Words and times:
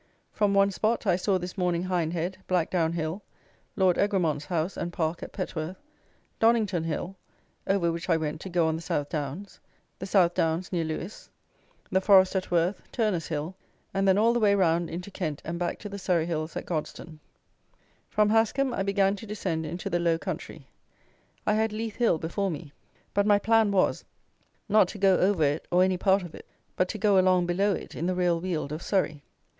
From 0.31 0.55
one 0.55 0.71
spot 0.71 1.05
I 1.05 1.15
saw 1.15 1.37
this 1.37 1.59
morning 1.59 1.83
Hindhead, 1.83 2.37
Blackdown 2.47 2.93
Hill, 2.93 3.21
Lord 3.75 3.99
Egremont's 3.99 4.45
house 4.45 4.75
and 4.75 4.91
park 4.91 5.21
at 5.21 5.31
Petworth, 5.31 5.77
Donnington 6.39 6.85
Hill, 6.85 7.15
over 7.67 7.91
which 7.91 8.09
I 8.09 8.17
went 8.17 8.41
to 8.41 8.49
go 8.49 8.65
on 8.65 8.75
the 8.75 8.81
South 8.81 9.09
Downs, 9.09 9.59
the 9.99 10.07
South 10.07 10.33
Downs 10.33 10.71
near 10.71 10.83
Lewes; 10.83 11.29
the 11.91 12.01
forest 12.01 12.35
at 12.35 12.49
Worth, 12.49 12.81
Turner's 12.91 13.27
Hill, 13.27 13.53
and 13.93 14.07
then 14.07 14.17
all 14.17 14.33
the 14.33 14.39
way 14.39 14.55
round 14.55 14.89
into 14.89 15.11
Kent 15.11 15.39
and 15.45 15.59
back 15.59 15.77
to 15.77 15.87
the 15.87 15.99
Surrey 15.99 16.25
Hills 16.25 16.55
at 16.57 16.65
Godstone. 16.65 17.19
From 18.09 18.29
Hascomb 18.31 18.73
I 18.73 18.81
began 18.81 19.15
to 19.17 19.27
descend 19.27 19.67
into 19.67 19.87
the 19.87 19.99
low 19.99 20.17
country. 20.17 20.65
I 21.45 21.53
had 21.53 21.71
Leith 21.71 21.97
Hill 21.97 22.17
before 22.17 22.49
me; 22.49 22.73
but 23.13 23.27
my 23.27 23.37
plan 23.37 23.69
was, 23.69 24.03
not 24.67 24.87
to 24.87 24.97
go 24.97 25.17
over 25.17 25.43
it 25.43 25.67
or 25.69 25.83
any 25.83 25.97
part 25.97 26.23
of 26.23 26.33
it, 26.33 26.47
but 26.75 26.89
to 26.89 26.97
go 26.97 27.19
along 27.19 27.45
below 27.45 27.73
it 27.73 27.93
in 27.93 28.07
the 28.07 28.15
real 28.15 28.39
Weald 28.41 28.71
of 28.71 28.81
Surrey. 28.81 29.21